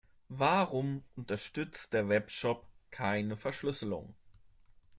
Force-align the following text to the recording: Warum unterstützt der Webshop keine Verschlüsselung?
Warum 0.29 1.03
unterstützt 1.15 1.93
der 1.93 2.09
Webshop 2.09 2.65
keine 2.89 3.37
Verschlüsselung? 3.37 4.15